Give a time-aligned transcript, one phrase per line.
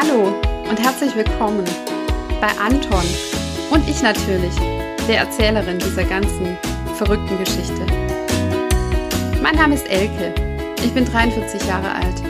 [0.00, 0.32] Hallo
[0.70, 1.64] und herzlich willkommen
[2.40, 3.02] bei Anton
[3.72, 4.54] und ich natürlich,
[5.08, 6.56] der Erzählerin dieser ganzen
[6.94, 7.84] verrückten Geschichte.
[9.42, 10.32] Mein Name ist Elke,
[10.84, 12.22] ich bin 43 Jahre alt.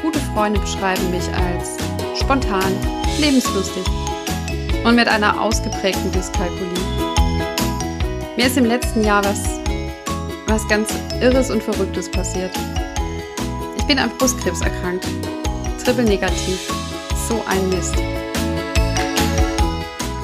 [0.00, 1.76] Gute Freunde beschreiben mich als
[2.20, 2.72] spontan,
[3.18, 3.84] lebenslustig
[4.84, 6.70] und mit einer ausgeprägten Dyskalkulie.
[8.36, 9.42] Mir ist im letzten Jahr was,
[10.46, 12.52] was ganz Irres und Verrücktes passiert.
[13.76, 15.04] Ich bin an Brustkrebs erkrankt
[15.86, 16.68] triple negativ.
[17.28, 17.94] So ein Mist.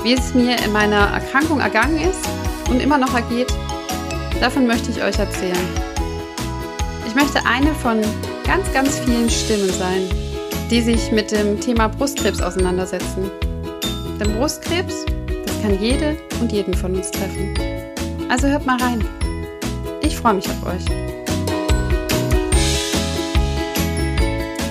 [0.03, 2.29] Wie es mir in meiner Erkrankung ergangen ist
[2.69, 3.55] und immer noch ergeht,
[4.41, 5.69] davon möchte ich euch erzählen.
[7.07, 8.01] Ich möchte eine von
[8.45, 10.09] ganz, ganz vielen Stimmen sein,
[10.69, 13.31] die sich mit dem Thema Brustkrebs auseinandersetzen.
[14.19, 15.07] Denn Brustkrebs,
[15.47, 17.55] das kann jede und jeden von uns treffen.
[18.29, 19.05] Also hört mal rein.
[20.03, 21.12] Ich freue mich auf euch.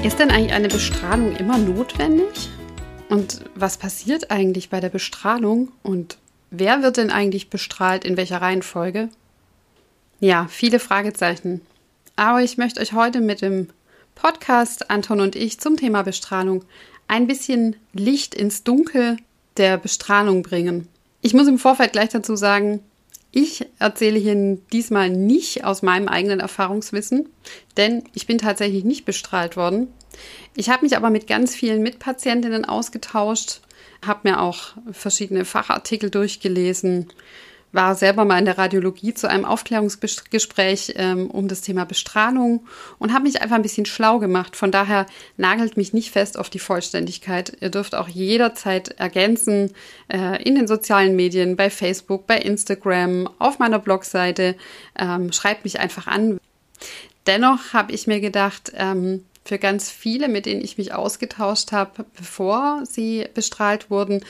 [0.04, 2.50] Ist denn eigentlich eine Bestrahlung immer notwendig?
[3.10, 5.72] Und was passiert eigentlich bei der Bestrahlung?
[5.84, 6.18] Und
[6.50, 9.10] wer wird denn eigentlich bestrahlt in welcher Reihenfolge?
[10.20, 11.62] Ja, viele Fragezeichen.
[12.16, 13.68] Aber ich möchte euch heute mit dem
[14.16, 16.66] Podcast Anton und ich zum Thema Bestrahlung
[17.08, 19.18] ein bisschen Licht ins Dunkel
[19.58, 20.88] der Bestrahlung bringen.
[21.22, 22.80] Ich muss im Vorfeld gleich dazu sagen,
[23.32, 27.30] ich erzähle hier diesmal nicht aus meinem eigenen Erfahrungswissen,
[27.78, 29.88] denn ich bin tatsächlich nicht bestrahlt worden.
[30.56, 33.62] Ich habe mich aber mit ganz vielen Mitpatientinnen ausgetauscht,
[34.06, 37.08] habe mir auch verschiedene Fachartikel durchgelesen,
[37.72, 42.66] war selber mal in der Radiologie zu einem Aufklärungsgespräch ähm, um das Thema Bestrahlung
[43.00, 44.56] und habe mich einfach ein bisschen schlau gemacht.
[44.56, 45.06] Von daher
[45.38, 47.58] nagelt mich nicht fest auf die Vollständigkeit.
[47.62, 49.74] Ihr dürft auch jederzeit ergänzen
[50.12, 54.56] äh, in den sozialen Medien, bei Facebook, bei Instagram, auf meiner Blogseite.
[54.98, 56.40] Ähm, schreibt mich einfach an.
[57.28, 62.06] Dennoch habe ich mir gedacht, ähm, für ganz viele, mit denen ich mich ausgetauscht habe,
[62.16, 64.24] bevor sie bestrahlt wurden,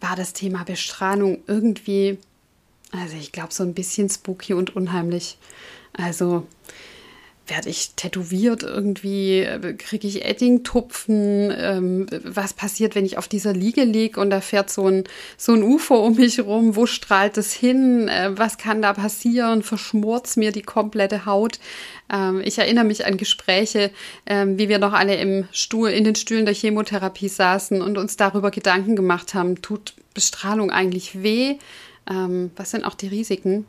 [0.00, 2.18] war das Thema Bestrahlung irgendwie
[2.92, 5.38] also ich glaube, so ein bisschen spooky und unheimlich.
[5.92, 6.46] Also
[7.48, 9.46] werde ich tätowiert irgendwie,
[9.78, 14.70] kriege ich Eddingtupfen, ähm, was passiert, wenn ich auf dieser Liege liege und da fährt
[14.70, 15.04] so ein,
[15.36, 19.62] so ein UFO um mich rum, wo strahlt es hin, äh, was kann da passieren,
[19.62, 21.58] verschmort mir die komplette Haut.
[22.12, 23.90] Ähm, ich erinnere mich an Gespräche,
[24.26, 28.16] ähm, wie wir noch alle im Stuhl, in den Stühlen der Chemotherapie saßen und uns
[28.16, 31.56] darüber Gedanken gemacht haben, tut Bestrahlung eigentlich weh?
[32.08, 33.66] Ähm, was sind auch die Risiken.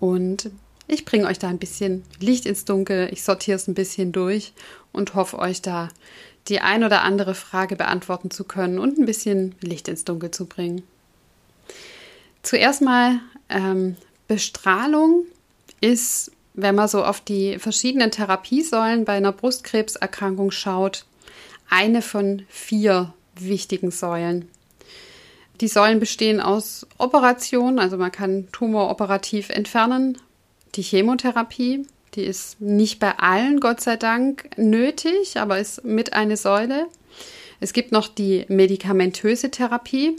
[0.00, 0.50] Und
[0.88, 4.52] ich bringe euch da ein bisschen Licht ins Dunkel, ich sortiere es ein bisschen durch
[4.92, 5.88] und hoffe euch da
[6.48, 10.46] die ein oder andere Frage beantworten zu können und ein bisschen Licht ins Dunkel zu
[10.46, 10.82] bringen.
[12.42, 15.26] Zuerst mal, ähm, Bestrahlung
[15.80, 21.04] ist, wenn man so auf die verschiedenen Therapiesäulen bei einer Brustkrebserkrankung schaut,
[21.70, 24.48] eine von vier wichtigen Säulen.
[25.60, 30.18] Die Säulen bestehen aus Operationen, also man kann Tumor operativ entfernen.
[30.74, 36.36] Die Chemotherapie, die ist nicht bei allen, Gott sei Dank, nötig, aber ist mit eine
[36.36, 36.86] Säule.
[37.60, 40.16] Es gibt noch die medikamentöse Therapie,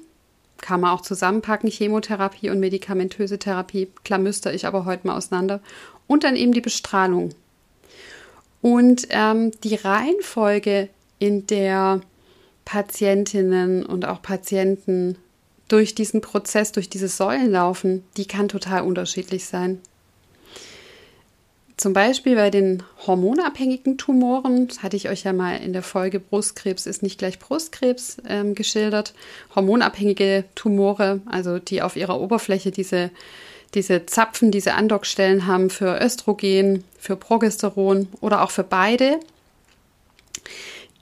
[0.62, 5.60] kann man auch zusammenpacken, Chemotherapie und medikamentöse Therapie, klamüster ich aber heute mal auseinander.
[6.08, 7.32] Und dann eben die Bestrahlung.
[8.62, 10.88] Und ähm, die Reihenfolge,
[11.20, 12.02] in der
[12.66, 15.18] Patientinnen und auch Patienten
[15.68, 19.80] durch diesen Prozess, durch diese Säulen laufen, die kann total unterschiedlich sein.
[21.78, 26.20] Zum Beispiel bei den hormonabhängigen Tumoren, das hatte ich euch ja mal in der Folge
[26.20, 29.14] Brustkrebs ist nicht gleich Brustkrebs ähm, geschildert.
[29.56, 33.10] Hormonabhängige Tumore, also die auf ihrer Oberfläche diese,
[33.74, 39.20] diese Zapfen, diese Andockstellen haben für Östrogen, für Progesteron oder auch für beide,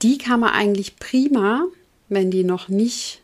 [0.01, 1.65] die kann man eigentlich prima,
[2.09, 3.21] wenn die noch nicht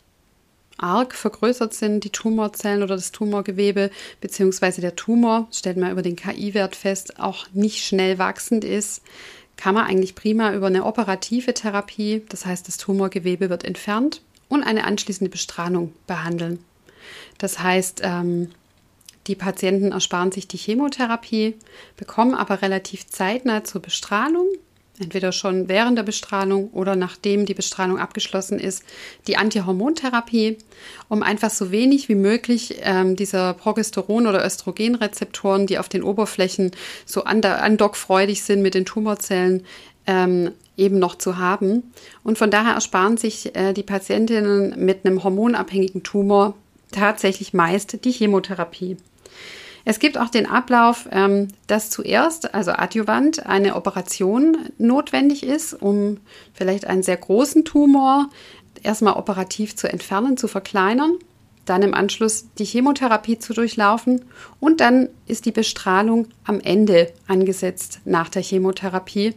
[0.77, 3.90] arg vergrößert sind, die Tumorzellen oder das Tumorgewebe,
[4.22, 9.02] beziehungsweise der Tumor, stellt man über den KI-Wert fest, auch nicht schnell wachsend ist,
[9.55, 14.63] kann man eigentlich prima über eine operative Therapie, das heißt das Tumorgewebe wird entfernt, und
[14.63, 16.59] eine anschließende Bestrahlung behandeln.
[17.40, 18.52] Das heißt, ähm,
[19.25, 21.55] die Patienten ersparen sich die Chemotherapie,
[21.97, 24.47] bekommen aber relativ zeitnah zur Bestrahlung
[24.99, 28.84] entweder schon während der Bestrahlung oder nachdem die Bestrahlung abgeschlossen ist,
[29.28, 30.58] die Antihormontherapie,
[31.08, 36.72] um einfach so wenig wie möglich ähm, dieser Progesteron- oder Östrogenrezeptoren, die auf den Oberflächen
[37.05, 39.66] so andockfreudig sind mit den Tumorzellen,
[40.08, 41.91] ähm, eben noch zu haben.
[42.23, 46.55] Und von daher ersparen sich äh, die Patientinnen mit einem hormonabhängigen Tumor
[46.91, 48.97] tatsächlich meist die Chemotherapie.
[49.89, 56.17] Es gibt auch den Ablauf, ähm, dass zuerst, also adjuvant, eine Operation notwendig ist, um
[56.53, 58.29] vielleicht einen sehr großen Tumor
[58.84, 61.13] erstmal operativ zu entfernen, zu verkleinern,
[61.63, 64.25] dann im Anschluss die Chemotherapie zu durchlaufen
[64.59, 69.35] und dann ist die Bestrahlung am Ende angesetzt nach der Chemotherapie.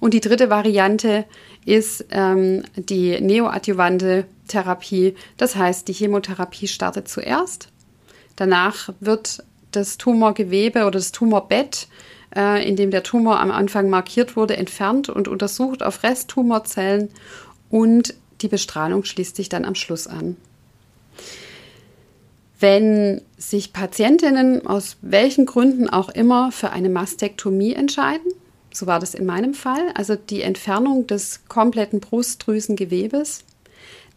[0.00, 1.24] Und die dritte Variante
[1.64, 5.14] ist ähm, die neoadjuvante Therapie.
[5.36, 7.68] Das heißt, die Chemotherapie startet zuerst.
[8.34, 11.88] Danach wird das Tumorgewebe oder das Tumorbett,
[12.34, 17.10] äh, in dem der Tumor am Anfang markiert wurde, entfernt und untersucht auf Resttumorzellen
[17.70, 20.36] und die Bestrahlung schließt sich dann am Schluss an.
[22.60, 28.32] Wenn sich Patientinnen aus welchen Gründen auch immer für eine Mastektomie entscheiden,
[28.72, 33.44] so war das in meinem Fall, also die Entfernung des kompletten Brustdrüsengewebes,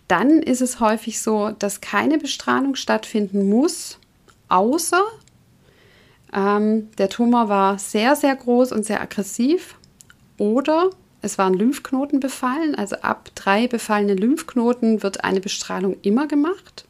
[0.08, 3.98] dann ist es häufig so, dass keine Bestrahlung stattfinden muss,
[4.50, 5.04] außer
[6.34, 9.76] ähm, der Tumor war sehr, sehr groß und sehr aggressiv
[10.38, 10.90] oder
[11.22, 12.76] es waren Lymphknoten befallen.
[12.76, 16.86] Also ab drei befallene Lymphknoten wird eine Bestrahlung immer gemacht.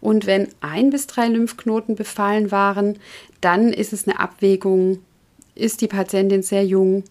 [0.00, 2.98] Und wenn ein bis drei Lymphknoten befallen waren,
[3.40, 4.98] dann ist es eine Abwägung,
[5.54, 7.04] ist die Patientin sehr jung,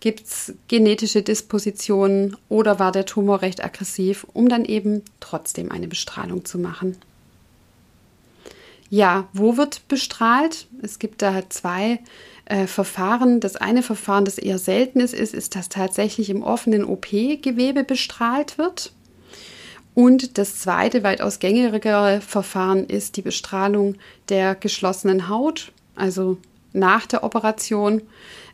[0.00, 5.88] gibt es genetische Dispositionen oder war der Tumor recht aggressiv, um dann eben trotzdem eine
[5.88, 6.96] Bestrahlung zu machen.
[8.90, 10.66] Ja, wo wird bestrahlt?
[10.82, 12.00] Es gibt da zwei
[12.46, 13.40] äh, Verfahren.
[13.40, 18.92] Das eine Verfahren, das eher selten ist, ist, dass tatsächlich im offenen OP-Gewebe bestrahlt wird.
[19.94, 23.96] Und das zweite, weitaus gängigere Verfahren ist die Bestrahlung
[24.28, 26.38] der geschlossenen Haut, also
[26.72, 28.02] nach der Operation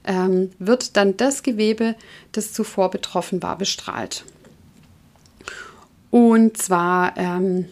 [0.05, 1.97] ähm, wird dann das Gewebe,
[2.33, 4.25] das zuvor betroffen war, bestrahlt.
[6.11, 7.67] Und zwar ähm,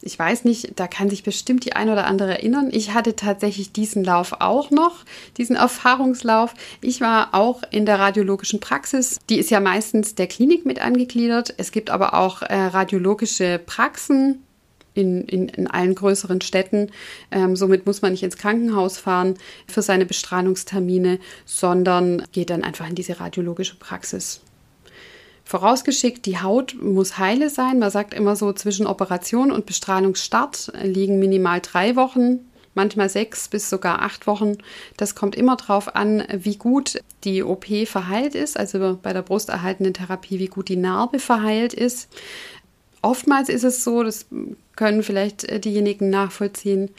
[0.00, 2.68] ich weiß nicht, da kann sich bestimmt die ein oder andere erinnern.
[2.70, 5.04] Ich hatte tatsächlich diesen Lauf auch noch,
[5.36, 6.54] diesen Erfahrungslauf.
[6.80, 9.18] Ich war auch in der radiologischen Praxis.
[9.28, 11.54] Die ist ja meistens der Klinik mit angegliedert.
[11.56, 14.44] Es gibt aber auch äh, radiologische Praxen.
[14.94, 16.90] In, in, in allen größeren Städten.
[17.30, 19.34] Ähm, somit muss man nicht ins Krankenhaus fahren
[19.68, 24.40] für seine Bestrahlungstermine, sondern geht dann einfach in diese radiologische Praxis.
[25.48, 27.78] Vorausgeschickt, die Haut muss heile sein.
[27.78, 32.40] Man sagt immer so, zwischen Operation und Bestrahlungsstart liegen minimal drei Wochen,
[32.74, 34.58] manchmal sechs bis sogar acht Wochen.
[34.98, 39.94] Das kommt immer darauf an, wie gut die OP verheilt ist, also bei der brusterhaltenden
[39.94, 42.10] Therapie, wie gut die Narbe verheilt ist.
[43.00, 44.26] Oftmals ist es so, das
[44.76, 46.90] können vielleicht diejenigen nachvollziehen,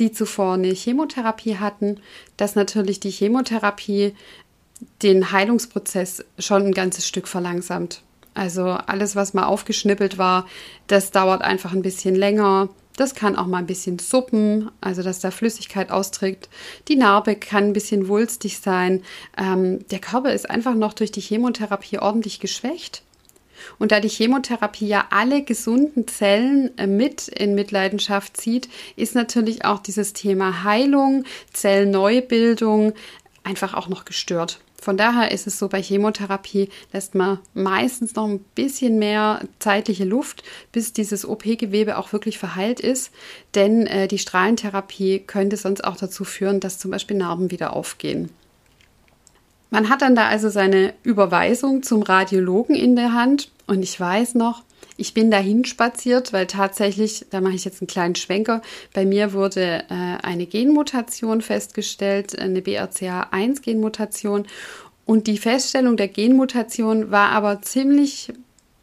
[0.00, 2.00] die zuvor eine Chemotherapie hatten,
[2.36, 4.14] dass natürlich die Chemotherapie
[5.02, 8.02] den Heilungsprozess schon ein ganzes Stück verlangsamt.
[8.34, 10.46] Also alles, was mal aufgeschnippelt war,
[10.86, 12.70] das dauert einfach ein bisschen länger.
[12.96, 16.48] Das kann auch mal ein bisschen suppen, also dass da Flüssigkeit austrägt.
[16.88, 19.02] Die Narbe kann ein bisschen wulstig sein.
[19.36, 23.02] Ähm, der Körper ist einfach noch durch die Chemotherapie ordentlich geschwächt.
[23.78, 29.64] Und da die Chemotherapie ja alle gesunden Zellen äh, mit in Mitleidenschaft zieht, ist natürlich
[29.64, 32.92] auch dieses Thema Heilung, Zellneubildung
[33.44, 34.60] einfach auch noch gestört.
[34.82, 40.04] Von daher ist es so, bei Chemotherapie lässt man meistens noch ein bisschen mehr zeitliche
[40.04, 40.42] Luft,
[40.72, 43.12] bis dieses OP-Gewebe auch wirklich verheilt ist.
[43.54, 48.30] Denn äh, die Strahlentherapie könnte sonst auch dazu führen, dass zum Beispiel Narben wieder aufgehen.
[49.70, 53.52] Man hat dann da also seine Überweisung zum Radiologen in der Hand.
[53.68, 54.64] Und ich weiß noch,
[54.96, 59.32] ich bin dahin spaziert, weil tatsächlich, da mache ich jetzt einen kleinen Schwenker, bei mir
[59.32, 64.46] wurde äh, eine Genmutation festgestellt, eine BRCA1-Genmutation.
[65.04, 68.32] Und die Feststellung der Genmutation war aber ziemlich,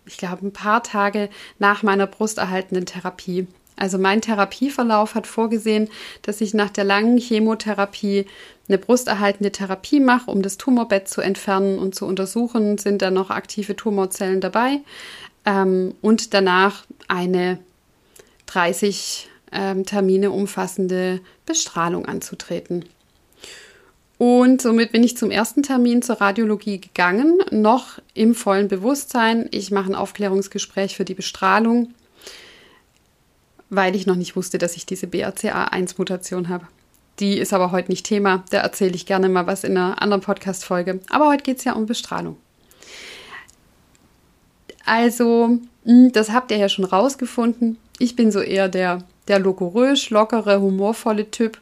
[0.06, 3.48] ich glaube, ein paar Tage nach meiner brusterhaltenden Therapie.
[3.76, 5.90] Also mein Therapieverlauf hat vorgesehen,
[6.24, 8.26] dass ich nach der langen Chemotherapie
[8.68, 13.30] eine brusterhaltende Therapie mache, um das Tumorbett zu entfernen und zu untersuchen, sind da noch
[13.30, 14.82] aktive Tumorzellen dabei
[15.50, 17.60] ähm, und danach eine
[18.46, 22.86] 30 ähm, Termine umfassende Bestrahlung anzutreten.
[24.20, 29.48] Und somit bin ich zum ersten Termin zur Radiologie gegangen, noch im vollen Bewusstsein.
[29.52, 31.94] Ich mache ein Aufklärungsgespräch für die Bestrahlung,
[33.70, 36.68] weil ich noch nicht wusste, dass ich diese BRCA1-Mutation habe.
[37.20, 38.44] Die ist aber heute nicht Thema.
[38.50, 41.00] Da erzähle ich gerne mal was in einer anderen Podcast-Folge.
[41.10, 42.38] Aber heute geht es ja um Bestrahlung.
[44.90, 47.78] Also, hm, das habt ihr ja schon rausgefunden.
[48.00, 51.60] Ich bin so eher der, der logorös, lockere, humorvolle Typ.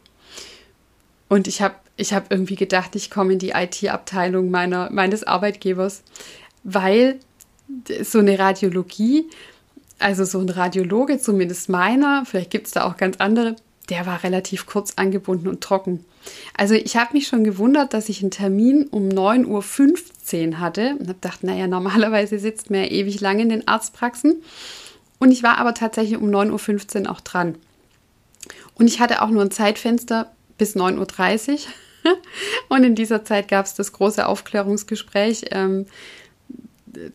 [1.27, 6.03] Und ich habe ich hab irgendwie gedacht, ich komme in die IT-Abteilung meines Arbeitgebers,
[6.63, 7.19] weil
[8.01, 9.25] so eine Radiologie,
[9.99, 13.57] also so ein Radiologe, zumindest meiner, vielleicht gibt es da auch ganz andere,
[13.89, 16.05] der war relativ kurz angebunden und trocken.
[16.55, 21.07] Also ich habe mich schon gewundert, dass ich einen Termin um 9.15 Uhr hatte und
[21.07, 24.41] habe gedacht, naja, normalerweise sitzt man ja ewig lange in den Arztpraxen.
[25.19, 27.55] Und ich war aber tatsächlich um 9.15 Uhr auch dran.
[28.75, 31.59] Und ich hatte auch nur ein Zeitfenster bis 9.30 Uhr.
[32.69, 35.45] Und in dieser Zeit gab es das große Aufklärungsgespräch.
[35.51, 35.87] Ähm,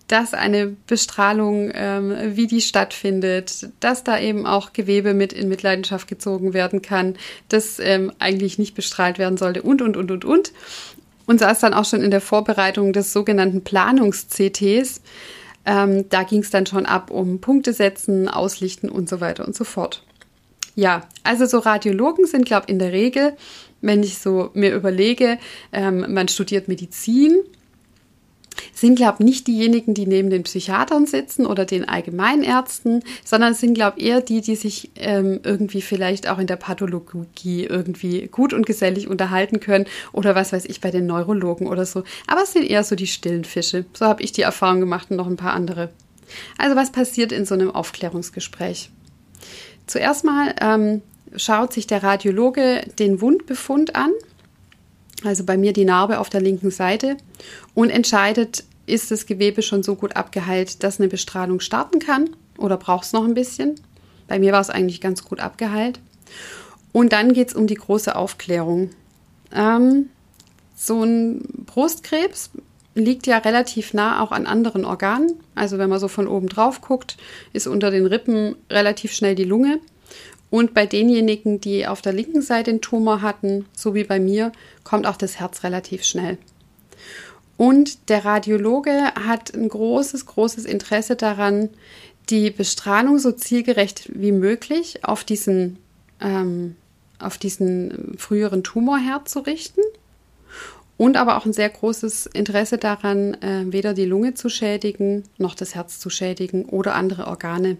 [0.08, 6.08] dass eine Bestrahlung, ähm, wie die stattfindet, dass da eben auch Gewebe mit in Mitleidenschaft
[6.08, 7.16] gezogen werden kann,
[7.48, 10.52] das ähm, eigentlich nicht bestrahlt werden sollte und, und, und, und, und.
[11.24, 15.00] Und saß dann auch schon in der Vorbereitung des sogenannten Planungs-CTs.
[15.64, 19.54] Ähm, da ging es dann schon ab um Punkte setzen, auslichten und so weiter und
[19.54, 20.02] so fort.
[20.74, 23.36] Ja, also so Radiologen sind, glaube ich, in der Regel,
[23.80, 25.38] wenn ich so mir überlege,
[25.72, 27.36] ähm, man studiert Medizin,
[28.74, 33.74] sind, glaube ich, nicht diejenigen, die neben den Psychiatern sitzen oder den Allgemeinärzten, sondern sind,
[33.74, 38.52] glaube ich, eher die, die sich ähm, irgendwie vielleicht auch in der Pathologie irgendwie gut
[38.52, 42.04] und gesellig unterhalten können oder was weiß ich bei den Neurologen oder so.
[42.26, 43.84] Aber es sind eher so die stillen Fische.
[43.94, 45.90] So habe ich die Erfahrung gemacht und noch ein paar andere.
[46.58, 48.90] Also was passiert in so einem Aufklärungsgespräch?
[49.86, 51.02] Zuerst mal ähm,
[51.36, 54.12] schaut sich der Radiologe den Wundbefund an
[55.24, 57.16] also bei mir die Narbe auf der linken Seite,
[57.74, 62.76] und entscheidet, ist das Gewebe schon so gut abgeheilt, dass eine Bestrahlung starten kann oder
[62.76, 63.76] braucht es noch ein bisschen.
[64.28, 66.00] Bei mir war es eigentlich ganz gut abgeheilt.
[66.92, 68.90] Und dann geht es um die große Aufklärung.
[69.54, 70.10] Ähm,
[70.74, 72.50] so ein Brustkrebs
[72.94, 75.40] liegt ja relativ nah auch an anderen Organen.
[75.54, 77.16] Also wenn man so von oben drauf guckt,
[77.52, 79.80] ist unter den Rippen relativ schnell die Lunge.
[80.52, 84.52] Und bei denjenigen, die auf der linken Seite den Tumor hatten, so wie bei mir,
[84.84, 86.36] kommt auch das Herz relativ schnell.
[87.56, 91.70] Und der Radiologe hat ein großes, großes Interesse daran,
[92.28, 95.78] die Bestrahlung so zielgerecht wie möglich auf diesen,
[96.20, 96.76] ähm,
[97.18, 99.80] auf diesen früheren Tumorherd zu richten.
[100.98, 105.54] Und aber auch ein sehr großes Interesse daran, äh, weder die Lunge zu schädigen, noch
[105.54, 107.78] das Herz zu schädigen oder andere Organe.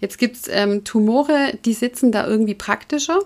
[0.00, 3.20] Jetzt gibt es ähm, Tumore, die sitzen da irgendwie praktischer.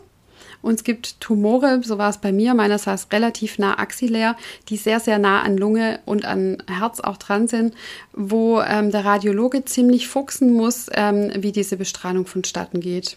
[0.62, 4.36] Und es gibt Tumore, so war es bei mir, meiner saß relativ nah axillär,
[4.68, 7.74] die sehr, sehr nah an Lunge und an Herz auch dran sind,
[8.12, 13.16] wo ähm, der Radiologe ziemlich fuchsen muss, ähm, wie diese Bestrahlung vonstatten geht.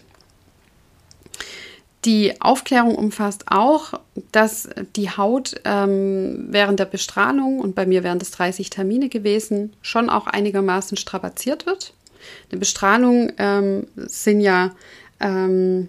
[2.04, 3.94] Die Aufklärung umfasst auch,
[4.30, 9.72] dass die Haut ähm, während der Bestrahlung, und bei mir wären das 30 Termine gewesen,
[9.80, 11.94] schon auch einigermaßen strapaziert wird.
[12.50, 14.74] Eine Bestrahlung ähm, sind ja
[15.20, 15.88] ähm,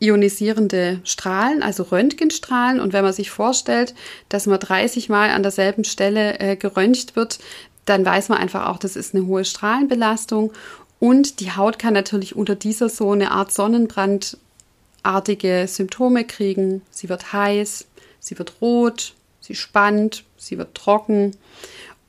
[0.00, 2.80] ionisierende Strahlen, also Röntgenstrahlen.
[2.80, 3.94] Und wenn man sich vorstellt,
[4.28, 7.38] dass man 30 Mal an derselben Stelle äh, geröntgt wird,
[7.84, 10.52] dann weiß man einfach auch, das ist eine hohe Strahlenbelastung.
[10.98, 16.82] Und die Haut kann natürlich unter dieser so eine Art Sonnenbrandartige Symptome kriegen.
[16.90, 17.86] Sie wird heiß,
[18.20, 21.36] sie wird rot, sie spannt, sie wird trocken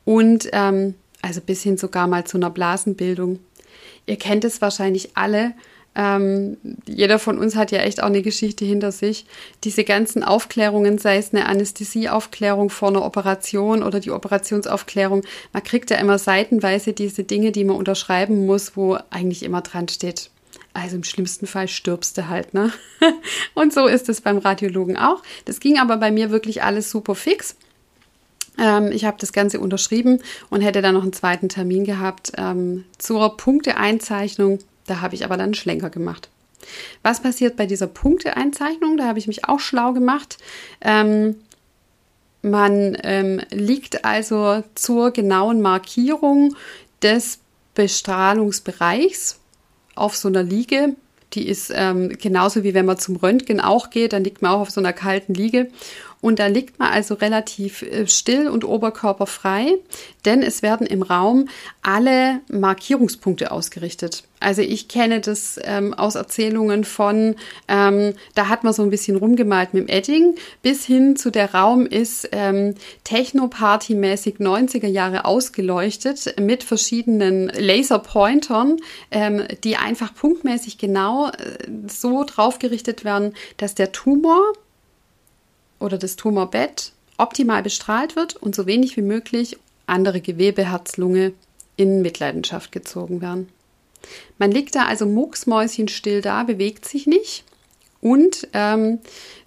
[0.04, 3.38] und ähm, also bis hin sogar mal zu einer Blasenbildung.
[4.06, 5.54] Ihr kennt es wahrscheinlich alle.
[5.94, 9.26] Ähm, jeder von uns hat ja echt auch eine Geschichte hinter sich.
[9.64, 15.90] Diese ganzen Aufklärungen, sei es eine Anästhesieaufklärung vor einer Operation oder die Operationsaufklärung, man kriegt
[15.90, 20.30] ja immer seitenweise diese Dinge, die man unterschreiben muss, wo eigentlich immer dran steht.
[20.74, 22.72] Also im schlimmsten Fall stirbst du halt, ne?
[23.54, 25.22] Und so ist es beim Radiologen auch.
[25.44, 27.56] Das ging aber bei mir wirklich alles super fix.
[28.58, 32.84] Ähm, ich habe das Ganze unterschrieben und hätte dann noch einen zweiten Termin gehabt ähm,
[32.98, 34.58] zur Punkteeinzeichnung.
[34.86, 36.28] Da habe ich aber dann einen Schlenker gemacht.
[37.02, 38.96] Was passiert bei dieser Punkteeinzeichnung?
[38.96, 40.38] Da habe ich mich auch schlau gemacht.
[40.80, 41.36] Ähm,
[42.42, 46.56] man ähm, liegt also zur genauen Markierung
[47.00, 47.38] des
[47.74, 49.38] Bestrahlungsbereichs
[49.94, 50.96] auf so einer Liege.
[51.34, 54.60] Die ist ähm, genauso wie wenn man zum Röntgen auch geht, dann liegt man auch
[54.60, 55.68] auf so einer kalten Liege
[56.20, 59.74] und da liegt man also relativ äh, still und oberkörperfrei,
[60.24, 61.48] denn es werden im Raum
[61.82, 64.24] alle Markierungspunkte ausgerichtet.
[64.42, 67.36] Also ich kenne das ähm, aus Erzählungen von,
[67.68, 71.54] ähm, da hat man so ein bisschen rumgemalt mit dem Edding, bis hin zu der
[71.54, 78.78] Raum ist ähm, Techno-Party-mäßig 90er Jahre ausgeleuchtet mit verschiedenen Laserpointern,
[79.10, 81.32] ähm, die einfach punktmäßig genau äh,
[81.88, 84.52] so draufgerichtet werden, dass der Tumor
[85.78, 91.32] oder das Tumorbett optimal bestrahlt wird und so wenig wie möglich andere Gewebe, Herz, Lunge
[91.76, 93.48] in Mitleidenschaft gezogen werden.
[94.38, 97.44] Man liegt da also mucksmäuschenstill da, bewegt sich nicht
[98.00, 98.98] und ähm,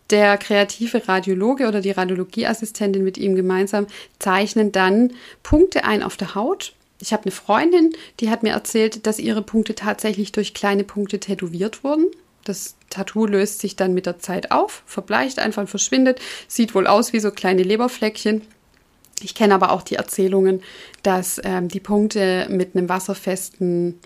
[0.09, 3.87] der kreative Radiologe oder die Radiologieassistentin mit ihm gemeinsam
[4.19, 6.73] zeichnen dann Punkte ein auf der Haut.
[6.99, 11.19] Ich habe eine Freundin, die hat mir erzählt, dass ihre Punkte tatsächlich durch kleine Punkte
[11.19, 12.05] tätowiert wurden.
[12.43, 16.85] Das Tattoo löst sich dann mit der Zeit auf, verbleicht einfach und verschwindet, sieht wohl
[16.85, 18.43] aus wie so kleine Leberfleckchen.
[19.21, 20.61] Ich kenne aber auch die Erzählungen,
[21.01, 23.99] dass ähm, die Punkte mit einem wasserfesten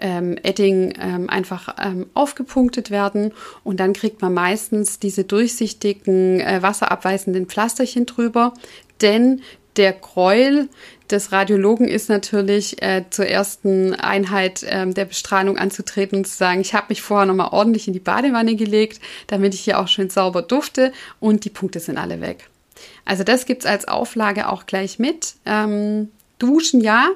[0.00, 3.32] ähm, Edding ähm, einfach ähm, aufgepunktet werden
[3.64, 8.54] und dann kriegt man meistens diese durchsichtigen, äh, wasserabweisenden Pflasterchen drüber,
[9.00, 9.42] denn
[9.76, 10.68] der Gräuel
[11.10, 16.60] des Radiologen ist natürlich äh, zur ersten Einheit äh, der Bestrahlung anzutreten und zu sagen,
[16.60, 20.10] ich habe mich vorher nochmal ordentlich in die Badewanne gelegt, damit ich hier auch schön
[20.10, 22.48] sauber dufte und die Punkte sind alle weg.
[23.04, 25.34] Also das gibt es als Auflage auch gleich mit.
[25.46, 27.08] Ähm, duschen ja,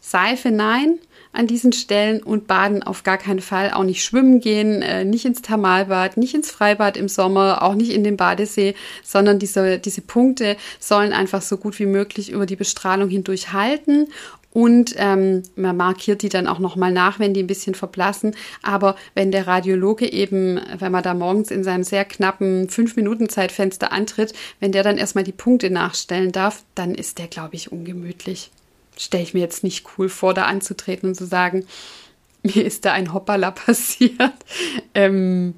[0.00, 0.98] Seife nein
[1.32, 3.70] an diesen Stellen und baden auf gar keinen Fall.
[3.72, 7.92] Auch nicht schwimmen gehen, äh, nicht ins Thermalbad, nicht ins Freibad im Sommer, auch nicht
[7.92, 12.56] in den Badesee, sondern diese, diese Punkte sollen einfach so gut wie möglich über die
[12.56, 14.08] Bestrahlung hindurch halten
[14.52, 18.34] und ähm, man markiert die dann auch nochmal nach, wenn die ein bisschen verblassen.
[18.62, 24.32] Aber wenn der Radiologe eben, wenn man da morgens in seinem sehr knappen 5-Minuten-Zeitfenster antritt,
[24.58, 28.50] wenn der dann erstmal die Punkte nachstellen darf, dann ist der, glaube ich, ungemütlich
[28.98, 31.66] stelle ich mir jetzt nicht cool vor, da anzutreten und zu sagen,
[32.42, 34.32] mir ist da ein Hoppala passiert.
[34.94, 35.54] ähm,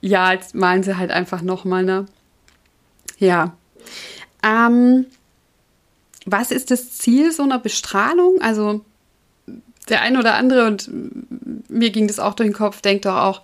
[0.00, 2.06] ja, jetzt malen sie halt einfach nochmal, ne?
[3.18, 3.54] Ja.
[4.42, 5.06] Ähm,
[6.24, 8.40] was ist das Ziel so einer Bestrahlung?
[8.40, 8.84] Also
[9.88, 10.90] der ein oder andere, und
[11.68, 13.42] mir ging das auch durch den Kopf, denkt doch auch,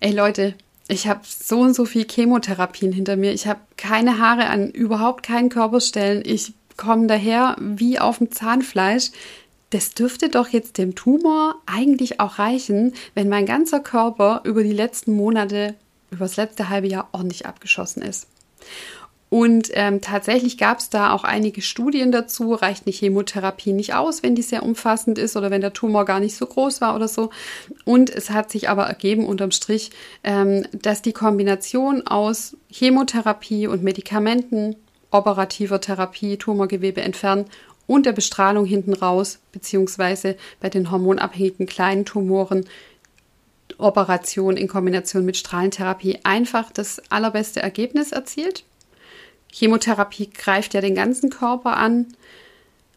[0.00, 0.54] ey Leute,
[0.88, 3.32] ich habe so und so viel Chemotherapien hinter mir.
[3.32, 6.22] Ich habe keine Haare an überhaupt keinen Körperstellen.
[6.24, 9.10] Ich kommen daher wie auf dem Zahnfleisch.
[9.70, 14.72] Das dürfte doch jetzt dem Tumor eigentlich auch reichen, wenn mein ganzer Körper über die
[14.72, 15.74] letzten Monate,
[16.10, 18.28] über das letzte halbe Jahr ordentlich abgeschossen ist.
[19.28, 22.54] Und ähm, tatsächlich gab es da auch einige Studien dazu.
[22.54, 26.20] Reicht eine Chemotherapie nicht aus, wenn die sehr umfassend ist oder wenn der Tumor gar
[26.20, 27.30] nicht so groß war oder so.
[27.84, 29.90] Und es hat sich aber ergeben unterm Strich,
[30.22, 34.76] ähm, dass die Kombination aus Chemotherapie und Medikamenten
[35.16, 37.46] operativer Therapie Tumorgewebe entfernen
[37.86, 42.66] und der Bestrahlung hinten raus, beziehungsweise bei den hormonabhängigen kleinen Tumoren
[43.78, 48.64] Operation in Kombination mit Strahlentherapie einfach das allerbeste Ergebnis erzielt.
[49.52, 52.06] Chemotherapie greift ja den ganzen Körper an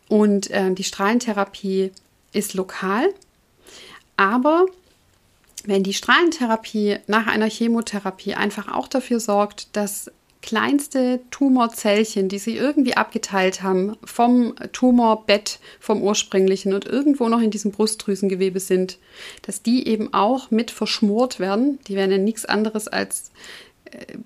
[0.07, 1.91] und äh, die Strahlentherapie
[2.33, 3.13] ist lokal.
[4.15, 4.65] Aber
[5.65, 12.55] wenn die Strahlentherapie nach einer Chemotherapie einfach auch dafür sorgt, dass kleinste Tumorzellchen, die sie
[12.55, 18.99] irgendwie abgeteilt haben vom Tumorbett, vom ursprünglichen und irgendwo noch in diesem Brustdrüsengewebe sind,
[19.41, 21.79] dass die eben auch mit verschmort werden.
[21.87, 23.31] Die werden ja nichts anderes als
[23.85, 24.17] äh,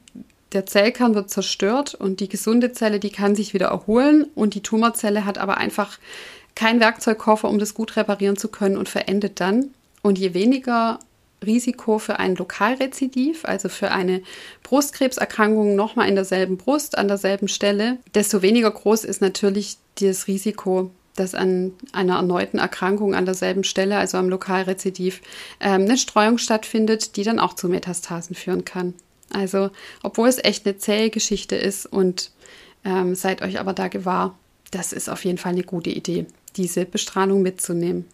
[0.51, 4.61] der Zellkern wird zerstört und die gesunde Zelle, die kann sich wieder erholen und die
[4.61, 5.97] Tumorzelle hat aber einfach
[6.55, 9.73] kein Werkzeugkoffer, um das gut reparieren zu können und verendet dann.
[10.03, 10.99] Und je weniger
[11.43, 14.21] Risiko für ein Lokalrezidiv, also für eine
[14.63, 20.91] Brustkrebserkrankung nochmal in derselben Brust, an derselben Stelle, desto weniger groß ist natürlich das Risiko,
[21.15, 25.21] dass an einer erneuten Erkrankung an derselben Stelle, also am Lokalrezidiv,
[25.59, 28.93] ähm, eine Streuung stattfindet, die dann auch zu Metastasen führen kann.
[29.31, 29.69] Also,
[30.01, 32.31] obwohl es echt eine zähe Geschichte ist und
[32.85, 34.37] ähm, seid euch aber da gewahr,
[34.71, 36.25] das ist auf jeden Fall eine gute Idee,
[36.55, 38.05] diese Bestrahlung mitzunehmen.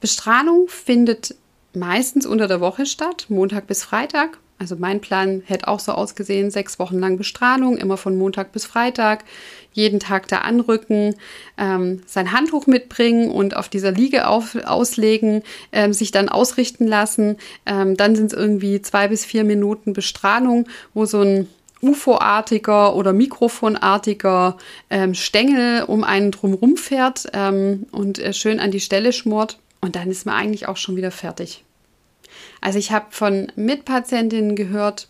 [0.00, 1.36] Bestrahlung findet
[1.74, 4.38] meistens unter der Woche statt, Montag bis Freitag.
[4.58, 8.64] Also mein Plan hätte auch so ausgesehen, sechs Wochen lang Bestrahlung, immer von Montag bis
[8.64, 9.24] Freitag,
[9.72, 11.16] jeden Tag da anrücken,
[11.58, 17.38] ähm, sein Handtuch mitbringen und auf dieser Liege auf, auslegen, ähm, sich dann ausrichten lassen.
[17.66, 21.48] Ähm, dann sind es irgendwie zwei bis vier Minuten Bestrahlung, wo so ein
[21.82, 24.56] UFO-artiger oder Mikrofonartiger
[24.90, 29.58] ähm, Stängel um einen drumrum fährt ähm, und äh, schön an die Stelle schmort.
[29.82, 31.64] Und dann ist man eigentlich auch schon wieder fertig.
[32.60, 35.08] Also ich habe von Mitpatientinnen gehört,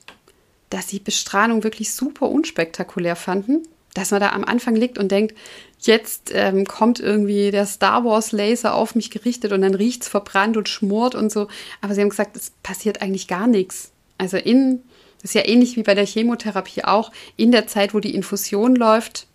[0.71, 3.63] dass sie Bestrahlung wirklich super unspektakulär fanden.
[3.95, 5.37] Dass man da am Anfang liegt und denkt,
[5.81, 10.09] jetzt ähm, kommt irgendwie der Star Wars Laser auf mich gerichtet und dann riecht es
[10.09, 11.49] verbrannt und schmort und so.
[11.83, 13.93] Aber sie haben gesagt, es passiert eigentlich gar nichts.
[14.17, 14.81] Also in,
[15.21, 18.75] das ist ja ähnlich wie bei der Chemotherapie auch, in der Zeit, wo die Infusion
[18.77, 19.27] läuft,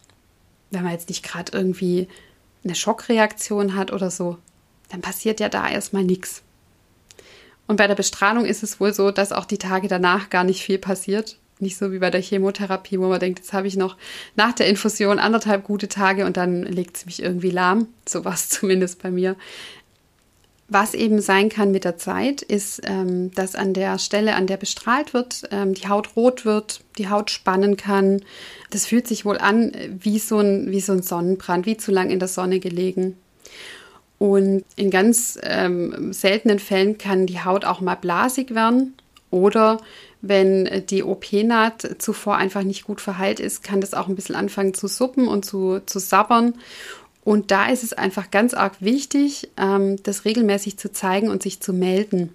[0.71, 2.07] wenn man jetzt nicht gerade irgendwie
[2.63, 4.37] eine Schockreaktion hat oder so,
[4.89, 6.43] dann passiert ja da erstmal nichts.
[7.67, 10.63] Und bei der Bestrahlung ist es wohl so, dass auch die Tage danach gar nicht
[10.63, 11.37] viel passiert.
[11.59, 13.97] Nicht so wie bei der Chemotherapie, wo man denkt, jetzt habe ich noch
[14.35, 17.87] nach der Infusion anderthalb gute Tage und dann legt es mich irgendwie lahm.
[18.07, 19.35] So war es zumindest bei mir.
[20.69, 24.57] Was eben sein kann mit der Zeit, ist, ähm, dass an der Stelle, an der
[24.57, 28.21] bestrahlt wird, ähm, die Haut rot wird, die Haut spannen kann.
[28.69, 32.09] Das fühlt sich wohl an wie so ein, wie so ein Sonnenbrand, wie zu lang
[32.09, 33.15] in der Sonne gelegen.
[34.19, 38.95] Und in ganz ähm, seltenen Fällen kann die Haut auch mal blasig werden
[39.29, 39.79] oder
[40.21, 44.73] wenn die OP-Naht zuvor einfach nicht gut verheilt ist, kann das auch ein bisschen anfangen
[44.73, 46.55] zu suppen und zu, zu sabbern.
[47.23, 51.59] Und da ist es einfach ganz arg wichtig, ähm, das regelmäßig zu zeigen und sich
[51.59, 52.33] zu melden.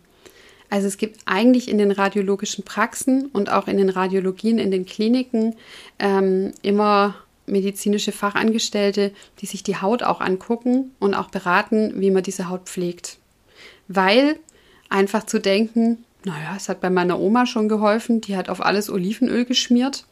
[0.69, 4.87] Also es gibt eigentlich in den radiologischen Praxen und auch in den Radiologien, in den
[4.87, 5.57] Kliniken
[5.99, 7.15] ähm, immer
[7.47, 12.69] medizinische Fachangestellte, die sich die Haut auch angucken und auch beraten, wie man diese Haut
[12.69, 13.19] pflegt.
[13.89, 14.39] Weil
[14.89, 18.91] einfach zu denken, naja, es hat bei meiner Oma schon geholfen, die hat auf alles
[18.91, 20.05] Olivenöl geschmiert.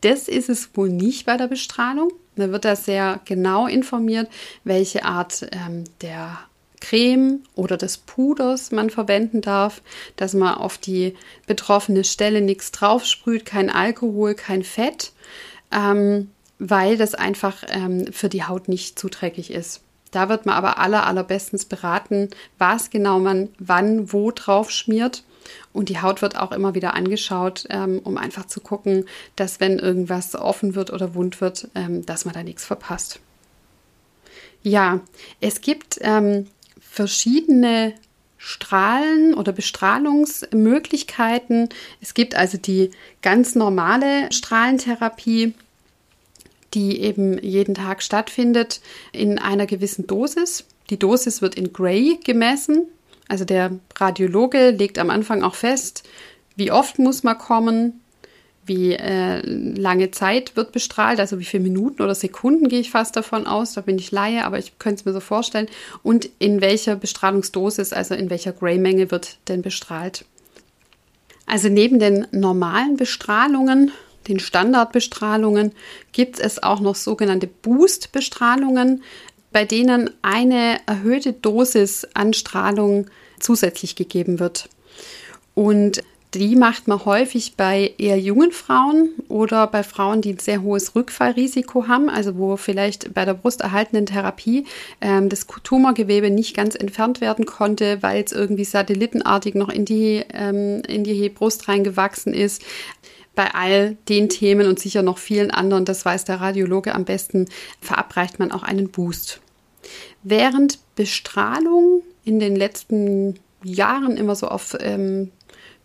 [0.00, 2.12] Das ist es wohl nicht bei der Bestrahlung.
[2.36, 4.28] Da wird da sehr genau informiert,
[4.64, 6.38] welche Art ähm, der
[6.80, 9.80] Creme oder des Puders man verwenden darf,
[10.16, 11.14] dass man auf die
[11.46, 15.12] betroffene Stelle nichts draufsprüht, kein Alkohol, kein Fett,
[15.72, 16.30] ähm,
[16.70, 19.82] weil das einfach ähm, für die Haut nicht zuträglich ist.
[20.10, 25.24] Da wird man aber aller, allerbestens beraten, was genau man wann wo drauf schmiert
[25.72, 29.78] und die Haut wird auch immer wieder angeschaut, ähm, um einfach zu gucken, dass wenn
[29.78, 33.20] irgendwas offen wird oder wund wird, ähm, dass man da nichts verpasst.
[34.62, 35.00] Ja,
[35.40, 36.46] es gibt ähm,
[36.80, 37.92] verschiedene
[38.38, 41.68] Strahlen oder Bestrahlungsmöglichkeiten.
[42.00, 42.90] Es gibt also die
[43.22, 45.54] ganz normale Strahlentherapie,
[46.74, 48.80] die eben jeden Tag stattfindet
[49.12, 50.64] in einer gewissen Dosis.
[50.90, 52.86] Die Dosis wird in Gray gemessen.
[53.28, 56.02] Also der Radiologe legt am Anfang auch fest,
[56.56, 58.00] wie oft muss man kommen,
[58.66, 63.16] wie äh, lange Zeit wird bestrahlt, also wie viele Minuten oder Sekunden gehe ich fast
[63.16, 65.68] davon aus, da bin ich Laie, aber ich könnte es mir so vorstellen,
[66.02, 70.24] und in welcher Bestrahlungsdosis, also in welcher Gray-Menge wird denn bestrahlt.
[71.46, 73.92] Also neben den normalen Bestrahlungen,
[74.28, 75.72] den Standardbestrahlungen,
[76.12, 79.02] gibt es auch noch sogenannte Boost-Bestrahlungen
[79.54, 83.06] bei denen eine erhöhte Dosis an Strahlung
[83.38, 84.68] zusätzlich gegeben wird.
[85.54, 86.02] Und
[86.34, 90.96] die macht man häufig bei eher jungen Frauen oder bei Frauen, die ein sehr hohes
[90.96, 94.66] Rückfallrisiko haben, also wo vielleicht bei der brusterhaltenden Therapie
[95.00, 100.24] ähm, das Tumorgewebe nicht ganz entfernt werden konnte, weil es irgendwie satellitenartig noch in die,
[100.32, 102.62] ähm, in die Brust reingewachsen ist.
[103.34, 107.48] Bei all den Themen und sicher noch vielen anderen, das weiß der Radiologe am besten,
[107.80, 109.40] verabreicht man auch einen Boost.
[110.22, 115.30] Während Bestrahlung in den letzten Jahren immer so auf ähm,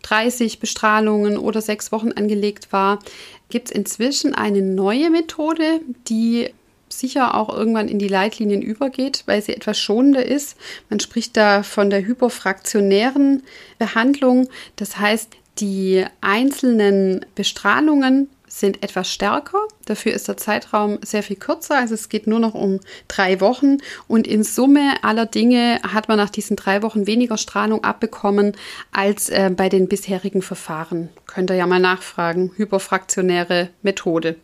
[0.02, 3.00] 30 Bestrahlungen oder sechs Wochen angelegt war,
[3.48, 6.50] gibt es inzwischen eine neue Methode, die
[6.88, 10.56] sicher auch irgendwann in die Leitlinien übergeht, weil sie etwas schonender ist.
[10.88, 13.42] Man spricht da von der hyperfraktionären
[13.78, 14.48] Behandlung.
[14.76, 19.58] Das heißt, die einzelnen Bestrahlungen sind etwas stärker.
[19.86, 21.76] Dafür ist der Zeitraum sehr viel kürzer.
[21.76, 23.78] Also es geht nur noch um drei Wochen.
[24.08, 28.56] Und in Summe aller Dinge hat man nach diesen drei Wochen weniger Strahlung abbekommen
[28.90, 31.10] als äh, bei den bisherigen Verfahren.
[31.26, 32.52] Könnt ihr ja mal nachfragen.
[32.56, 34.36] Hyperfraktionäre Methode.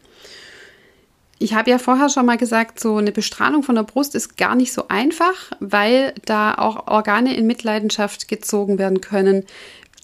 [1.38, 4.55] Ich habe ja vorher schon mal gesagt, so eine Bestrahlung von der Brust ist gar
[4.55, 9.45] nicht so einfach, weil da auch Organe in Mitleidenschaft gezogen werden können,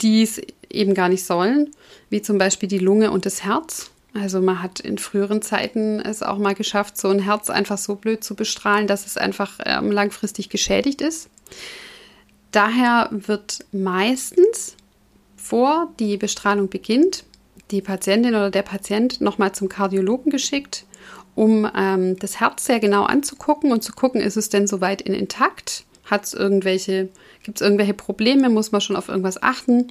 [0.02, 0.42] die es
[0.74, 1.70] eben gar nicht sollen,
[2.10, 3.90] wie zum Beispiel die Lunge und das Herz.
[4.14, 7.94] Also man hat in früheren Zeiten es auch mal geschafft, so ein Herz einfach so
[7.94, 11.30] blöd zu bestrahlen, dass es einfach ähm, langfristig geschädigt ist.
[12.50, 14.76] Daher wird meistens,
[15.36, 17.24] vor die Bestrahlung beginnt,
[17.70, 20.84] die Patientin oder der Patient nochmal zum Kardiologen geschickt,
[21.34, 25.14] um ähm, das Herz sehr genau anzugucken und zu gucken, ist es denn soweit in
[25.14, 25.84] intakt?
[26.04, 27.08] Hat es irgendwelche,
[27.42, 28.50] gibt es irgendwelche Probleme?
[28.50, 29.86] Muss man schon auf irgendwas achten?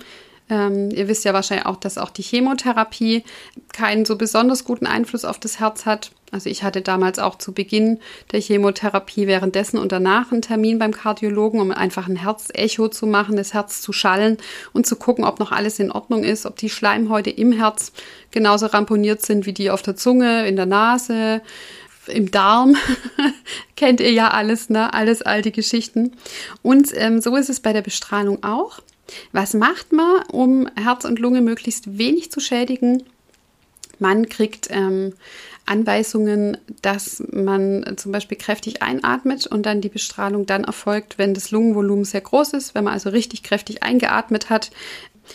[0.52, 3.24] Ähm, ihr wisst ja wahrscheinlich auch, dass auch die Chemotherapie
[3.72, 6.12] keinen so besonders guten Einfluss auf das Herz hat.
[6.30, 8.00] Also ich hatte damals auch zu Beginn
[8.34, 13.38] der Chemotherapie währenddessen und danach einen Termin beim Kardiologen, um einfach ein Herzecho zu machen,
[13.38, 14.38] das Herz zu schallen
[14.74, 17.94] und zu gucken, ob noch alles in Ordnung ist, ob die Schleimhäute im Herz
[18.32, 21.42] genauso ramponiert sind wie die auf der Zunge, in der Nase,
[22.08, 22.76] im Darm.
[23.78, 24.94] Kennt ihr ja alles, ne?
[24.94, 26.12] Alles alte Geschichten.
[26.62, 28.82] Und ähm, so ist es bei der Bestrahlung auch.
[29.32, 33.04] Was macht man, um Herz und Lunge möglichst wenig zu schädigen?
[34.00, 35.14] Man kriegt ähm,
[35.66, 41.52] Anweisungen, dass man zum Beispiel kräftig einatmet und dann die Bestrahlung dann erfolgt, wenn das
[41.52, 44.72] Lungenvolumen sehr groß ist, wenn man also richtig kräftig eingeatmet hat.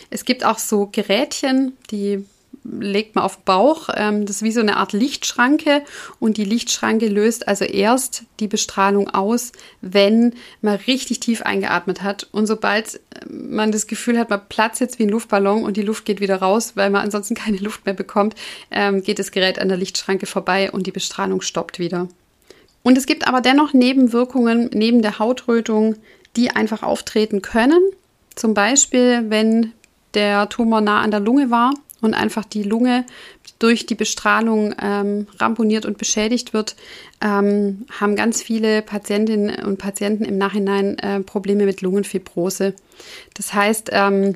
[0.09, 2.25] Es gibt auch so Gerätchen, die
[2.69, 3.89] legt man auf den Bauch.
[3.95, 5.83] Ähm, das ist wie so eine Art Lichtschranke
[6.19, 9.51] und die Lichtschranke löst also erst die Bestrahlung aus,
[9.81, 12.27] wenn man richtig tief eingeatmet hat.
[12.31, 12.99] Und sobald äh,
[13.29, 16.37] man das Gefühl hat, man platzt jetzt wie ein Luftballon und die Luft geht wieder
[16.37, 18.35] raus, weil man ansonsten keine Luft mehr bekommt,
[18.71, 22.07] ähm, geht das Gerät an der Lichtschranke vorbei und die Bestrahlung stoppt wieder.
[22.83, 25.95] Und es gibt aber dennoch Nebenwirkungen neben der Hautrötung,
[26.35, 27.81] die einfach auftreten können.
[28.35, 29.73] Zum Beispiel, wenn
[30.13, 33.05] der Tumor nah an der Lunge war und einfach die Lunge
[33.59, 36.75] durch die Bestrahlung ähm, ramponiert und beschädigt wird,
[37.21, 42.75] ähm, haben ganz viele Patientinnen und Patienten im Nachhinein äh, Probleme mit Lungenfibrose.
[43.33, 44.35] Das heißt, ähm,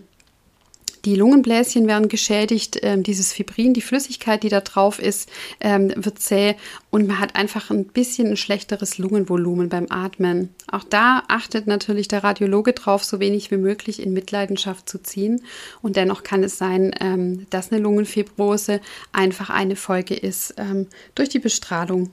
[1.05, 6.19] die Lungenbläschen werden geschädigt, ähm, dieses Fibrin, die Flüssigkeit, die da drauf ist, ähm, wird
[6.19, 6.55] zäh
[6.89, 10.49] und man hat einfach ein bisschen ein schlechteres Lungenvolumen beim Atmen.
[10.71, 15.41] Auch da achtet natürlich der Radiologe drauf, so wenig wie möglich in Mitleidenschaft zu ziehen.
[15.81, 21.29] Und dennoch kann es sein, ähm, dass eine Lungenfibrose einfach eine Folge ist ähm, durch
[21.29, 22.11] die Bestrahlung.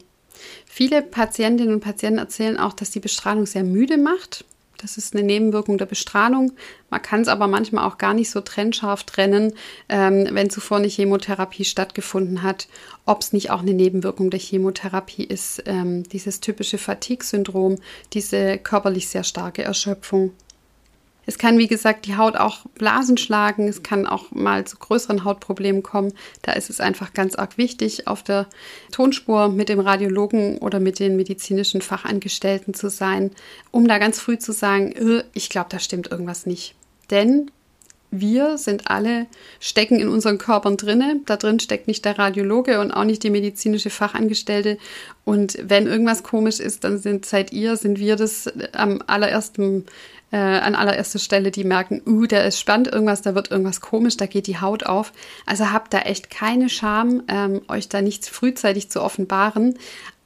[0.66, 4.44] Viele Patientinnen und Patienten erzählen auch, dass die Bestrahlung sehr müde macht.
[4.78, 6.52] Das ist eine Nebenwirkung der Bestrahlung.
[6.88, 9.52] Man kann es aber manchmal auch gar nicht so trennscharf trennen,
[9.88, 12.68] ähm, wenn zuvor eine Chemotherapie stattgefunden hat,
[13.04, 15.64] ob es nicht auch eine Nebenwirkung der Chemotherapie ist.
[15.66, 17.78] Ähm, dieses typische Fatigue-Syndrom,
[18.12, 20.32] diese körperlich sehr starke Erschöpfung.
[21.28, 23.68] Es kann, wie gesagt, die Haut auch Blasen schlagen.
[23.68, 26.14] Es kann auch mal zu größeren Hautproblemen kommen.
[26.40, 28.46] Da ist es einfach ganz arg wichtig, auf der
[28.92, 33.30] Tonspur mit dem Radiologen oder mit den medizinischen Fachangestellten zu sein,
[33.70, 36.74] um da ganz früh zu sagen, äh, ich glaube, da stimmt irgendwas nicht.
[37.10, 37.50] Denn
[38.10, 39.26] wir sind alle,
[39.60, 41.20] stecken in unseren Körpern drinne.
[41.26, 44.78] Da drin steckt nicht der Radiologe und auch nicht die medizinische Fachangestellte.
[45.24, 49.84] Und wenn irgendwas komisch ist, dann sind, seid ihr, sind wir das am allerersten
[50.30, 54.16] äh, an allererster Stelle, die merken, uh, da ist spannend irgendwas, da wird irgendwas komisch,
[54.16, 55.12] da geht die Haut auf.
[55.46, 59.78] Also habt da echt keine Scham, ähm, euch da nicht frühzeitig zu offenbaren.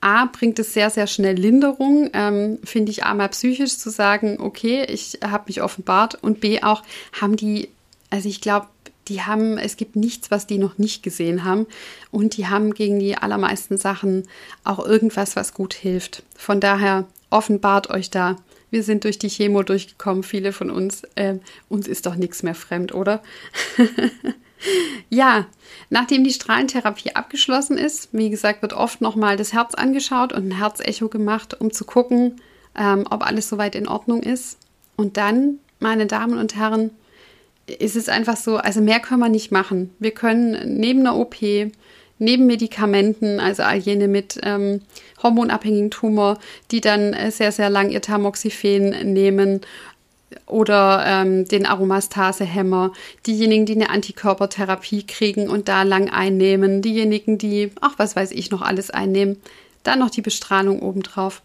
[0.03, 4.85] A, bringt es sehr, sehr schnell Linderung, ähm, finde ich einmal psychisch zu sagen, okay,
[4.85, 6.83] ich habe mich offenbart und B auch
[7.21, 7.69] haben die,
[8.11, 8.67] also ich glaube,
[9.09, 11.67] die haben, es gibt nichts, was die noch nicht gesehen haben.
[12.12, 14.29] Und die haben gegen die allermeisten Sachen
[14.62, 16.23] auch irgendwas, was gut hilft.
[16.37, 18.37] Von daher offenbart euch da
[18.73, 21.03] wir sind durch die Chemo durchgekommen, viele von uns.
[21.15, 21.37] Äh,
[21.69, 23.23] uns ist doch nichts mehr fremd, oder?
[25.11, 25.46] ja,
[25.90, 30.59] nachdem die Strahlentherapie abgeschlossen ist, wie gesagt, wird oft nochmal das Herz angeschaut und ein
[30.59, 32.40] Herzecho gemacht, um zu gucken,
[32.77, 34.59] ähm, ob alles soweit in Ordnung ist.
[34.96, 36.90] Und dann, meine Damen und Herren,
[37.66, 39.94] ist es einfach so, also mehr können wir nicht machen.
[39.98, 41.37] Wir können neben einer OP
[42.22, 44.81] neben Medikamenten, also all jene mit ähm,
[45.22, 46.38] hormonabhängigen Tumor,
[46.70, 49.61] die dann äh, sehr, sehr lang ihr Tamoxifen nehmen
[50.47, 52.92] oder ähm, den Aromastasehemmer,
[53.27, 58.51] diejenigen, die eine Antikörpertherapie kriegen und da lang einnehmen, diejenigen, die, ach, was weiß ich
[58.51, 59.40] noch alles einnehmen,
[59.83, 61.42] dann noch die Bestrahlung obendrauf.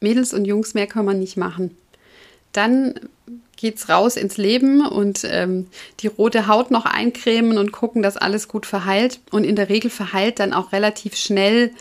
[0.00, 1.76] Mädels und Jungs, mehr kann man nicht machen.
[2.52, 2.94] Dann
[3.56, 5.66] geht's raus ins Leben und ähm,
[6.00, 9.20] die rote Haut noch eincremen und gucken, dass alles gut verheilt.
[9.30, 11.72] Und in der Regel verheilt dann auch relativ schnell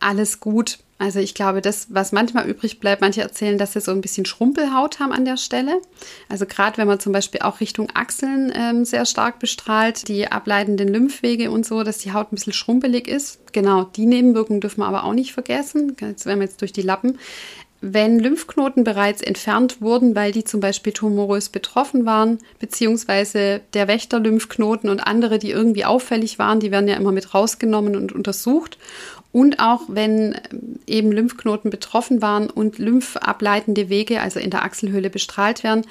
[0.00, 0.78] alles gut.
[0.98, 4.26] Also ich glaube, das, was manchmal übrig bleibt, manche erzählen, dass sie so ein bisschen
[4.26, 5.80] Schrumpelhaut haben an der Stelle.
[6.28, 10.88] Also gerade wenn man zum Beispiel auch Richtung Achseln ähm, sehr stark bestrahlt, die ableitenden
[10.88, 13.52] Lymphwege und so, dass die Haut ein bisschen schrumpelig ist.
[13.52, 15.96] Genau, die Nebenwirkungen dürfen wir aber auch nicht vergessen.
[16.00, 17.18] Jetzt werden wir jetzt durch die Lappen.
[17.80, 24.90] Wenn Lymphknoten bereits entfernt wurden, weil die zum Beispiel tumorös betroffen waren, beziehungsweise der Wächterlymphknoten
[24.90, 28.78] und andere, die irgendwie auffällig waren, die werden ja immer mit rausgenommen und untersucht.
[29.30, 35.10] Und auch wenn ähm, eben Lymphknoten betroffen waren und lymphableitende Wege, also in der Achselhöhle
[35.10, 35.84] bestrahlt werden,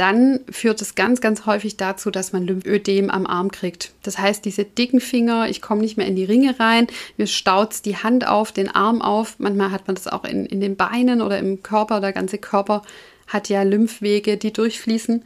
[0.00, 3.92] dann führt es ganz, ganz häufig dazu, dass man Lymphödem am Arm kriegt.
[4.02, 6.86] Das heißt, diese dicken Finger, ich komme nicht mehr in die Ringe rein,
[7.18, 9.34] mir staut die Hand auf, den Arm auf.
[9.36, 12.00] Manchmal hat man das auch in, in den Beinen oder im Körper.
[12.00, 12.80] Der ganze Körper
[13.26, 15.22] hat ja Lymphwege, die durchfließen.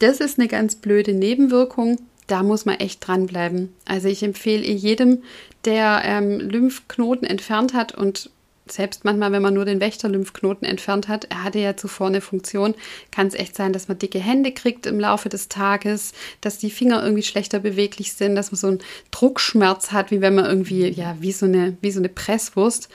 [0.00, 1.98] Das ist eine ganz blöde Nebenwirkung.
[2.26, 3.72] Da muss man echt dranbleiben.
[3.86, 5.22] Also ich empfehle jedem,
[5.64, 8.28] der ähm, Lymphknoten entfernt hat und
[8.72, 12.74] selbst manchmal, wenn man nur den Wächterlymphknoten entfernt hat, er hatte ja zuvor eine Funktion,
[13.10, 16.70] kann es echt sein, dass man dicke Hände kriegt im Laufe des Tages, dass die
[16.70, 18.78] Finger irgendwie schlechter beweglich sind, dass man so einen
[19.10, 22.88] Druckschmerz hat, wie wenn man irgendwie, ja, wie so eine, wie so eine Presswurst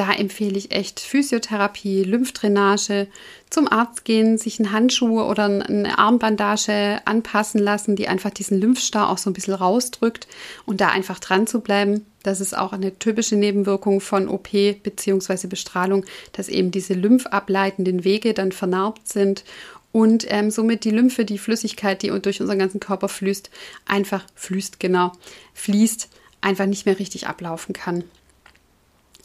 [0.00, 3.08] da empfehle ich echt Physiotherapie, Lymphdrainage,
[3.50, 9.10] zum Arzt gehen, sich einen Handschuh oder eine Armbandage anpassen lassen, die einfach diesen Lymphstar
[9.10, 10.28] auch so ein bisschen rausdrückt
[10.64, 12.06] und da einfach dran zu bleiben.
[12.22, 15.46] Das ist auch eine typische Nebenwirkung von OP bzw.
[15.46, 19.44] Bestrahlung, dass eben diese lymphableitenden Wege dann vernarbt sind
[19.92, 23.50] und ähm, somit die Lymphe, die Flüssigkeit, die durch unseren ganzen Körper fließt,
[23.86, 25.12] einfach fließt, genau,
[25.54, 26.08] fließt,
[26.40, 28.04] einfach nicht mehr richtig ablaufen kann.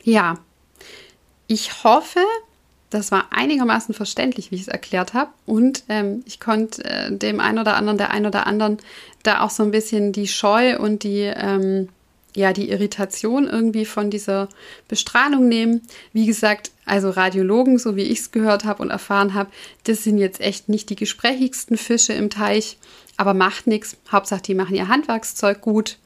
[0.04, 0.40] Ja,
[1.48, 2.20] ich hoffe,
[2.90, 5.32] das war einigermaßen verständlich, wie ich es erklärt habe.
[5.46, 8.78] Und ähm, ich konnte äh, dem einen oder anderen, der einen oder anderen
[9.24, 11.90] da auch so ein bisschen die Scheu und die, ähm,
[12.36, 14.50] ja die Irritation irgendwie von dieser
[14.88, 15.82] Bestrahlung nehmen.
[16.14, 19.50] Wie gesagt, also Radiologen, so wie ich es gehört habe und erfahren habe,
[19.86, 22.78] das sind jetzt echt nicht die gesprächigsten Fische im Teich,
[23.18, 23.98] aber macht nichts.
[24.12, 25.98] Hauptsache, die machen ihr Handwerkszeug gut.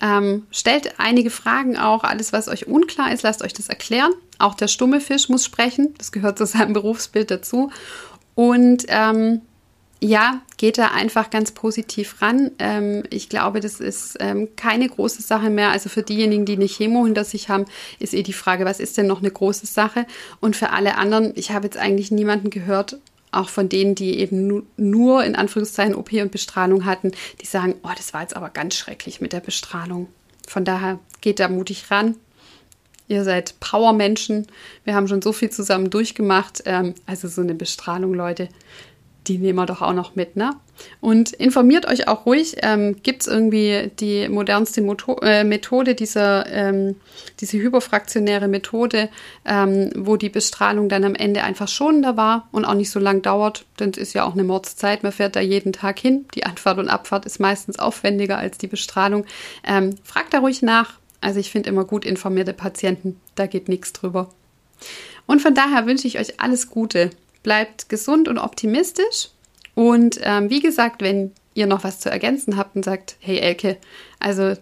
[0.00, 2.04] Ähm, stellt einige Fragen auch.
[2.04, 4.12] Alles, was euch unklar ist, lasst euch das erklären.
[4.38, 5.94] Auch der stumme Fisch muss sprechen.
[5.98, 7.70] Das gehört zu seinem Berufsbild dazu.
[8.34, 9.42] Und ähm,
[10.00, 12.50] ja, geht da einfach ganz positiv ran.
[12.58, 15.70] Ähm, ich glaube, das ist ähm, keine große Sache mehr.
[15.70, 17.64] Also für diejenigen, die eine Chemo hinter sich haben,
[17.98, 20.06] ist eh die Frage, was ist denn noch eine große Sache?
[20.40, 22.98] Und für alle anderen, ich habe jetzt eigentlich niemanden gehört,
[23.32, 27.74] auch von denen, die eben nu nur in Anführungszeichen OP und Bestrahlung hatten, die sagen,
[27.82, 30.08] oh, das war jetzt aber ganz schrecklich mit der Bestrahlung.
[30.46, 32.16] Von daher geht da mutig ran.
[33.08, 34.46] Ihr seid Power-Menschen.
[34.84, 36.62] Wir haben schon so viel zusammen durchgemacht.
[36.64, 38.48] Ähm, also so eine Bestrahlung, Leute,
[39.26, 40.50] die nehmen wir doch auch noch mit, ne?
[41.00, 46.44] Und informiert euch auch ruhig, ähm, gibt es irgendwie die modernste Moto äh, Methode, diese,
[46.48, 46.96] ähm,
[47.40, 49.08] diese hyperfraktionäre Methode,
[49.44, 53.22] ähm, wo die Bestrahlung dann am Ende einfach schonender war und auch nicht so lang
[53.22, 56.26] dauert, denn es ist ja auch eine Mordszeit, man fährt da jeden Tag hin.
[56.34, 59.24] Die Anfahrt und Abfahrt ist meistens aufwendiger als die Bestrahlung.
[59.64, 60.98] Ähm, fragt da ruhig nach.
[61.20, 64.28] Also ich finde immer gut informierte Patienten, da geht nichts drüber.
[65.26, 67.10] Und von daher wünsche ich euch alles Gute.
[67.44, 69.28] Bleibt gesund und optimistisch
[69.76, 73.76] und ähm, wie gesagt, wenn ihr noch was zu ergänzen habt und sagt, hey Elke,
[74.18, 74.54] also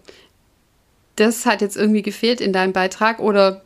[1.17, 3.63] das hat jetzt irgendwie gefehlt in deinem Beitrag oder